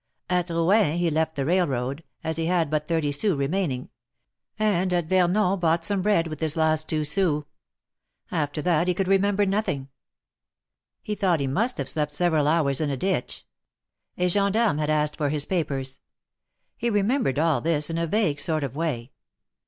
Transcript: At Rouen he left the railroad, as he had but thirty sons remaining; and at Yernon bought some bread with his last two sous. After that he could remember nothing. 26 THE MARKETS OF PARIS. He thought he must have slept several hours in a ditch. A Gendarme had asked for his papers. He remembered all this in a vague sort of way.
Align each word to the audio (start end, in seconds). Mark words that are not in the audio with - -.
At 0.31 0.49
Rouen 0.49 0.97
he 0.97 1.11
left 1.11 1.35
the 1.35 1.45
railroad, 1.45 2.03
as 2.23 2.37
he 2.37 2.47
had 2.47 2.71
but 2.71 2.87
thirty 2.87 3.11
sons 3.11 3.35
remaining; 3.35 3.89
and 4.57 4.91
at 4.91 5.09
Yernon 5.09 5.59
bought 5.59 5.85
some 5.85 6.01
bread 6.01 6.25
with 6.25 6.39
his 6.39 6.57
last 6.57 6.89
two 6.89 7.03
sous. 7.03 7.43
After 8.31 8.63
that 8.63 8.87
he 8.87 8.95
could 8.95 9.07
remember 9.07 9.45
nothing. 9.45 9.89
26 11.05 11.05
THE 11.05 11.05
MARKETS 11.05 11.05
OF 11.05 11.05
PARIS. 11.05 11.05
He 11.05 11.15
thought 11.37 11.39
he 11.39 11.53
must 11.53 11.77
have 11.77 11.89
slept 11.89 12.15
several 12.15 12.47
hours 12.47 12.81
in 12.81 12.89
a 12.89 12.97
ditch. 12.97 13.45
A 14.17 14.27
Gendarme 14.27 14.79
had 14.79 14.89
asked 14.89 15.17
for 15.17 15.29
his 15.29 15.45
papers. 15.45 15.99
He 16.75 16.89
remembered 16.89 17.37
all 17.37 17.61
this 17.61 17.91
in 17.91 17.99
a 17.99 18.07
vague 18.07 18.39
sort 18.39 18.63
of 18.63 18.75
way. 18.75 19.11